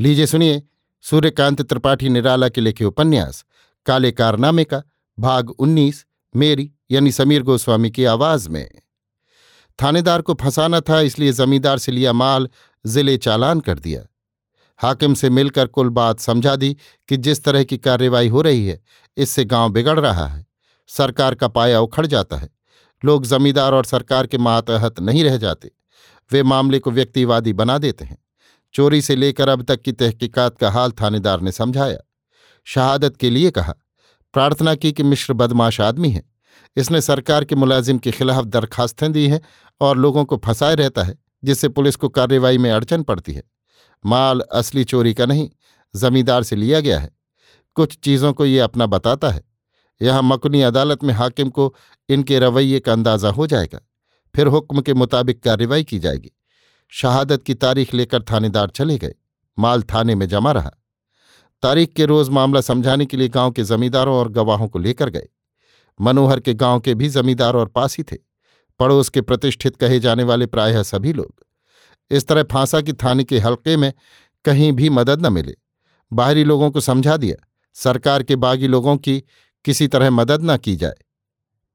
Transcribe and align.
लीजिए 0.00 0.26
सुनिए, 0.26 0.62
सूर्यकांत 1.02 1.62
त्रिपाठी 1.62 2.08
निराला 2.08 2.48
के 2.48 2.60
लिखे 2.60 2.84
उपन्यास, 2.84 3.44
काले 3.86 4.12
कारनामे 4.12 4.64
का, 4.64 4.82
भाग 5.18 5.50
उन्नीस, 5.50 6.06
मेरी, 6.36 6.72
यानी 6.90 7.12
समीर 7.12 7.42
गोस्वामी 7.42 7.90
की 7.90 8.04
आवाज़ 8.04 8.48
में। 8.48 8.70
थानेदार 9.82 10.22
को 10.22 10.34
फंसाना 10.34 10.80
था, 10.80 11.00
इसलिए 11.00 11.32
जमींदार 11.32 11.78
से 11.78 11.92
लिया 11.92 12.12
माल, 12.12 12.48
ज़िले 12.86 13.16
चालान 13.16 13.60
कर 13.60 13.78
दिया। 13.78 14.02
हाकिम 14.78 15.14
से 15.14 15.30
मिलकर 15.30 15.66
कुल 15.66 15.88
बात 15.88 16.20
समझा 16.20 16.56
दी 16.56 16.76
कि 17.08 17.16
जिस 17.16 17.44
तरह 17.44 17.64
की 17.64 17.78
कार्यवाही 17.78 18.28
हो 18.28 18.42
रही 18.42 18.66
है, 18.66 18.82
इससे 19.16 19.44
गाँव 19.44 19.70
बिगड़ 19.70 20.00
रहा 20.00 20.26
है। 20.26 20.46
सरकार 20.88 21.34
का 21.34 21.48
पाया 21.48 21.80
उखड़ 21.80 22.06
जाता 22.06 22.36
है। 22.36 22.50
लोग 23.04 23.26
जमींदार 23.26 23.72
और 23.72 23.84
सरकार 23.84 24.26
के 24.26 24.38
मातहत 24.38 25.00
नहीं 25.00 25.24
रह 25.24 25.36
जाते। 25.36 25.70
वे 26.32 26.42
मामले 26.42 26.78
को 26.78 26.90
व्यक्तिवादी 26.90 27.52
बना 27.52 27.78
देते 27.78 28.04
हैं। 28.04 28.18
चोरी 28.74 29.02
से 29.02 29.16
लेकर 29.16 29.48
अब 29.48 29.62
तक 29.62 29.82
की 29.82 29.92
तहकीकात 29.92 30.58
का 30.58 30.70
हाल 30.70 30.92
थानेदार 30.92 31.40
ने 31.40 31.52
समझाया। 31.52 31.98
शहादत 32.64 33.16
के 33.16 33.30
लिए 33.30 33.50
कहा, 33.50 33.74
प्रार्थना 34.32 34.74
की 34.74 34.92
कि 34.92 35.02
मिश्र 35.02 35.32
बदमाश 35.32 35.80
आदमी 35.80 36.10
है। 36.10 36.22
इसने 36.76 37.00
सरकार 37.00 37.44
के 37.44 37.54
मुलाजिम 37.54 37.98
के 37.98 38.10
खिलाफ 38.10 38.44
दरखास्तें 38.44 39.12
दी 39.12 39.28
हैं 39.28 39.40
और 39.80 39.96
लोगों 39.96 40.24
को 40.24 40.36
फंसाए 40.36 40.74
रहता 40.74 41.02
है, 41.02 41.18
जिससे 41.44 41.68
पुलिस 41.68 41.96
को 41.96 42.08
कार्रवाई 42.08 42.58
में 42.58 42.70
अड़चन 42.70 43.02
पड़ती 43.02 43.32
है। 43.32 43.42
माल 44.06 44.40
असली 44.40 44.84
चोरी 44.84 45.14
का 45.14 45.26
नहीं, 45.26 45.50
जमींदार 45.96 46.42
से 46.42 46.56
लिया 46.56 46.80
गया 46.80 46.98
है। 46.98 47.10
कुछ 47.74 47.98
चीज़ों 47.98 48.32
को 48.32 48.46
ये 48.46 48.58
अपना 48.58 48.86
बताता 48.86 49.30
है। 49.30 49.44
यहाँ 50.02 50.22
मकुनी 50.22 50.62
अदालत 50.62 51.04
में 51.04 51.14
हाकिम 51.14 51.50
को 51.50 51.74
इनके 52.08 52.38
रवैये 52.38 52.80
का 52.80 52.92
अंदाज़ा 52.92 53.30
हो 53.30 53.46
जाएगा। 53.46 53.80
फिर 54.36 54.46
हुक्म 54.46 54.80
के 54.80 54.94
मुताबिक 54.94 55.42
कार्रवाई 55.42 55.84
की 55.84 55.98
जाएगी। 55.98 56.30
शहादत 56.92 57.42
की 57.42 57.54
तारीख 57.54 57.94
लेकर 57.94 58.22
थानेदार 58.22 58.70
चले 58.70 58.98
गए। 58.98 59.14
माल 59.58 59.82
थाने 59.82 60.14
में 60.14 60.28
जमा 60.28 60.52
रहा। 60.52 60.70
तारीख 61.62 61.92
के 61.92 62.04
रोज 62.04 62.28
मामला 62.28 62.60
समझाने 62.60 63.06
के 63.06 63.16
लिए 63.16 63.28
गाँव 63.28 63.50
के 63.50 63.62
जमींदारों 63.62 64.16
और 64.16 64.28
गवाहों 64.28 64.68
को 64.68 64.78
लेकर 64.78 65.10
गए। 65.10 65.28
मनोहर 66.00 66.40
के 66.40 66.54
गाँव 66.54 66.80
के 66.80 66.94
भी 66.94 67.08
जमींदार 67.08 67.54
और 67.54 67.66
पास 67.66 67.96
थे। 68.00 68.16
पड़ोस 68.78 69.08
के 69.08 69.20
प्रतिष्ठित 69.20 69.76
कहे 69.76 70.00
जाने 70.00 70.22
वाले 70.22 70.46
प्रायः 70.46 70.82
सभी 70.82 71.12
लोग। 71.12 71.46
इस 72.10 72.26
तरह 72.26 72.42
फांसा 72.42 72.80
की 72.80 72.92
थाने 72.92 73.24
के 73.24 73.38
हल्के 73.38 73.76
में 73.76 73.92
कहीं 74.44 74.72
भी 74.72 74.90
मदद 74.90 75.26
न 75.26 75.32
मिले। 75.32 75.56
बाहरी 76.12 76.44
लोगों 76.44 76.70
को 76.70 76.80
समझा 76.80 77.16
दिया। 77.16 77.48
सरकार 77.74 78.22
के 78.22 78.36
बागी 78.36 78.66
लोगों 78.66 78.96
की 78.96 79.22
किसी 79.64 79.88
तरह 79.88 80.10
मदद 80.10 80.40
न 80.42 80.56
की 80.56 80.76
जाए। 80.76 80.94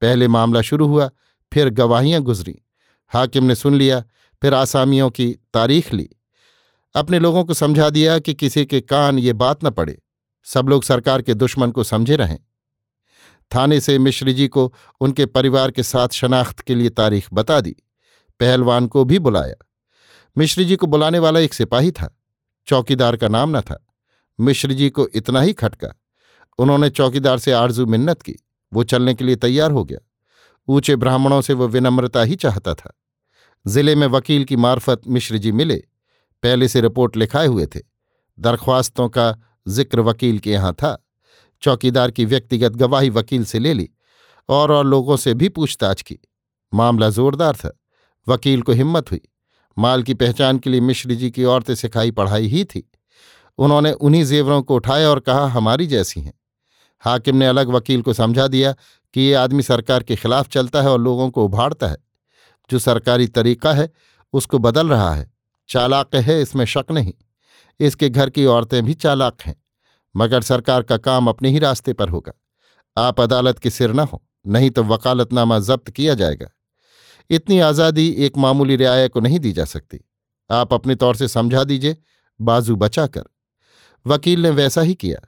पहले 0.00 0.28
मामला 0.28 0.60
शुरू 0.60 0.86
हुआ, 0.86 1.10
फिर 1.52 1.68
गवाहियाँ 1.70 2.22
गुजरी। 2.22 2.62
हाकिम 3.08 3.44
ने 3.44 3.54
सुन 3.54 3.74
लिया 3.74 4.04
फिर 4.42 4.54
आसामियों 4.54 5.10
की 5.10 5.32
तारीख 5.54 5.94
ली। 5.94 6.08
अपने 6.94 7.18
लोगों 7.18 7.44
को 7.44 7.54
समझा 7.54 7.90
दिया 7.90 8.18
कि 8.18 8.34
किसी 8.34 8.66
के 8.66 8.80
कान 8.80 9.18
ये 9.18 9.32
बात 9.32 9.64
न 9.64 9.70
पड़े। 9.70 10.02
सब 10.44 10.68
लोग 10.68 10.82
सरकार 10.82 11.22
के 11.22 11.34
दुश्मन 11.34 11.70
को 11.70 11.84
समझे 11.84 12.16
रहें। 12.16 12.38
थाने 13.54 13.80
से 13.80 13.98
मिश्र 13.98 14.32
जी 14.32 14.48
को 14.48 14.74
उनके 15.00 15.26
परिवार 15.26 15.70
के 15.70 15.82
साथ 15.82 16.08
शनाख्त 16.08 16.60
के 16.60 16.74
लिए 16.74 16.88
तारीख 16.88 17.28
बता 17.32 17.60
दी। 17.60 17.76
पहलवान 18.40 18.86
को 18.86 19.04
भी 19.04 19.18
बुलाया। 19.18 19.66
मिश्र 20.38 20.62
जी 20.62 20.76
को 20.76 20.86
बुलाने 20.86 21.18
वाला 21.18 21.40
एक 21.40 21.54
सिपाही 21.54 21.90
था। 21.90 22.20
चौकीदार 22.66 23.16
का 23.16 23.28
नाम 23.28 23.56
न 23.56 23.60
था। 23.60 23.86
मिश्र 24.40 24.72
जी 24.72 24.90
को 24.90 25.08
इतना 25.14 25.40
ही 25.40 25.52
खटका। 25.52 26.00
उन्होंने 26.58 26.90
चौकीदार 26.90 27.38
से 27.38 27.52
आरज़ू 27.52 27.86
मिन्नत 27.86 28.22
की। 28.22 28.34
वो 28.72 28.84
चलने 28.84 29.14
के 29.14 29.24
लिए 29.24 29.36
तैयार 29.36 29.70
हो 29.70 29.84
गया। 29.84 29.98
ऊँचे 30.68 30.96
ब्राह्मणों 30.96 31.40
से 31.40 31.52
वो 31.52 31.68
विनम्रता 31.68 32.22
ही 32.22 32.36
चाहता 32.36 32.74
था। 32.74 32.92
ज़िले 33.66 33.94
में 33.94 34.06
वकील 34.06 34.44
की 34.44 34.56
मार्फत 34.56 35.00
मिश्र 35.08 35.38
जी 35.38 35.52
मिले। 35.52 35.76
पहले 36.42 36.68
से 36.68 36.80
रिपोर्ट 36.80 37.16
लिखाए 37.16 37.46
हुए 37.46 37.66
थे। 37.66 37.80
दरख्वास्तों 38.38 39.08
का 39.08 39.36
ज़िक्र 39.68 40.00
वकील 40.00 40.38
के 40.38 40.50
यहाँ 40.50 40.72
था। 40.72 41.06
चौकीदार 41.62 42.10
की 42.10 42.24
व्यक्तिगत 42.24 42.72
गवाही 42.72 43.10
वकील 43.10 43.44
से 43.44 43.58
ले 43.58 43.74
ली 43.74 43.88
और 44.48 44.72
और 44.72 44.86
लोगों 44.86 45.16
से 45.16 45.34
भी 45.34 45.48
पूछताछ 45.48 46.02
की। 46.02 46.18
मामला 46.74 47.10
जोरदार 47.10 47.56
था। 47.56 47.78
वकील 48.28 48.62
को 48.62 48.72
हिम्मत 48.72 49.10
हुई। 49.10 49.20
माल 49.78 50.02
की 50.02 50.14
पहचान 50.14 50.58
के 50.58 50.70
लिए 50.70 50.80
मिश्र 50.80 51.14
जी 51.14 51.30
की 51.30 51.44
औरतें 51.44 51.74
सिखाई 51.74 52.10
पढ़ाई 52.10 52.46
ही 52.46 52.64
थी। 52.64 52.90
उन्होंने 53.58 53.92
उन्हीं 53.92 54.24
जेवरों 54.24 54.62
को 54.62 54.74
उठाया 54.74 55.10
और 55.10 55.20
कहा, 55.20 55.46
हमारी 55.46 55.86
जैसी 55.86 56.20
हैं। 56.20 56.32
हाकिम 57.00 57.36
ने 57.36 57.46
अलग 57.46 57.68
वकील 57.68 58.02
को 58.02 58.12
समझा 58.12 58.48
दिया 58.48 58.72
कि 59.14 59.20
ये 59.20 59.34
आदमी 59.34 59.62
सरकार 59.62 60.02
के 60.02 60.16
खिलाफ 60.16 60.48
चलता 60.48 60.82
है 60.82 60.88
और 60.88 61.00
लोगों 61.00 61.30
को 61.30 61.44
उभाड़ता 61.44 61.88
है। 61.88 61.96
जो 62.70 62.78
सरकारी 62.78 63.26
तरीका 63.26 63.72
है, 63.72 63.92
उसको 64.32 64.58
बदल 64.58 64.88
रहा 64.88 65.14
है। 65.14 65.32
चालाक 65.68 66.14
है, 66.14 66.42
इसमें 66.42 66.64
शक 66.64 66.84
नहीं। 66.90 67.12
इसके 67.80 68.08
घर 68.08 68.30
की 68.30 68.44
औरतें 68.44 68.82
भी 68.84 68.94
चालाक 68.94 69.42
हैं। 69.42 69.62
मगर 70.16 70.42
सरकार 70.42 70.82
का 70.82 70.96
काम 70.96 71.28
अपने 71.28 71.48
ही 71.48 71.58
रास्ते 71.58 71.92
पर 71.92 72.08
होगा। 72.08 72.32
आप 72.96 73.20
अदालत 73.20 73.58
के 73.58 73.70
सिर 73.70 73.92
न 73.92 74.00
हो, 74.00 74.26
नहीं 74.46 74.70
तो 74.70 74.84
वकालतनामा 74.84 75.58
जब्त 75.58 75.90
किया 75.90 76.14
जाएगा। 76.14 76.46
इतनी 77.30 77.58
आज़ादी 77.60 78.08
एक 78.08 78.38
मामूली 78.38 78.76
रियाया 78.76 79.08
को 79.08 79.20
नहीं 79.20 79.38
दी 79.38 79.52
जा 79.52 79.64
सकती। 79.64 80.00
आप 80.50 80.74
अपने 80.74 80.94
तौर 80.94 81.16
से 81.16 81.28
समझा 81.28 81.64
दीजिए, 81.64 81.96
बाजू 82.40 82.76
बचाकर। 82.76 83.24
वकील 84.06 84.42
ने 84.42 84.50
वैसा 84.50 84.80
ही 84.80 84.94
किया। 84.94 85.20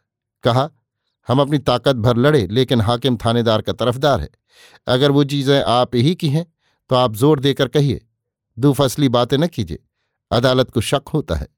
कहा, 0.44 0.70
हम 1.28 1.40
अपनी 1.40 1.58
ताकत 1.58 1.96
भर 1.96 2.16
लड़े, 2.16 2.46
लेकिन 2.46 2.80
हाकिम 2.80 3.16
थानेदार 3.16 3.62
का 3.62 3.72
तरफदार 3.72 4.20
है। 4.20 4.28
अगर 4.86 5.10
वो 5.10 5.24
चीज़ें 5.24 5.62
आप 5.62 5.94
ही 5.94 6.14
की 6.14 6.28
हैं 6.28 6.46
तो 6.90 6.96
आप 6.96 7.16
ज़ोर 7.16 7.40
देकर 7.40 7.68
कहिए, 7.68 8.00
दूफसली 8.56 9.08
बातें 9.08 9.36
न 9.38 9.46
कीजिए, 9.46 9.78
अदालत 10.30 10.70
को 10.70 10.80
शक 10.82 11.08
होता 11.14 11.34
है, 11.34 11.48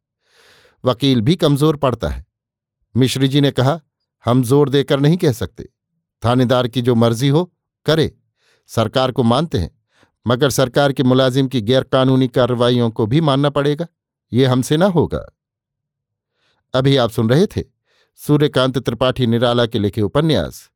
वकील 0.85 1.21
भी 1.21 1.37
कमज़ोर 1.37 1.77
पड़ता 1.77 2.09
है। 2.09 2.25
मिश्री 2.95 3.29
जी 3.29 3.41
ने 3.41 3.51
कहा, 3.51 3.81
हम 4.25 4.43
ज़ोर 4.43 4.69
देकर 4.69 5.01
नहीं 5.01 5.17
कह 5.17 5.33
सकते, 5.33 5.69
थानेदार 6.23 6.69
की 6.69 6.83
जो 6.83 6.95
मर्ज़ी 6.95 7.29
हो, 7.29 7.45
करे। 7.87 8.13
सरकार 8.71 9.13
को 9.13 9.23
मानते 9.23 9.59
हैं, 9.59 9.71
मगर 10.27 10.51
सरकार 10.51 10.93
के 10.93 11.03
मुलाजिम 11.03 11.49
की 11.49 11.61
गैरकानूनी 11.61 12.29
कार्रवाइयों 12.29 12.91
को 12.91 13.07
भी 13.07 13.21
मानना 13.21 13.51
पड़ेगा, 13.51 13.87
ये 14.33 14.47
हमसे 14.47 14.77
ना 14.77 14.87
होगा। 14.89 15.25
अभी 16.75 16.97
आप 16.97 17.11
सुन 17.11 17.31
रहे 17.31 17.47
थे 17.47 17.65
सूर्यकांत 18.21 18.79
त्रिपाठी 18.79 19.27
निराला 19.27 19.67
के 19.67 19.79
लिखे 19.79 20.03
उपन्यास, 20.03 20.69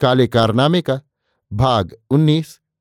काले 0.00 0.26
कारनामे 0.26 0.82
का, 0.82 1.00
भाग 1.52 1.96
उन्नीस। 2.10 2.59